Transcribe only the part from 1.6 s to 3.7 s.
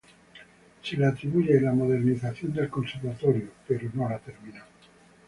la modernización del Conservatorio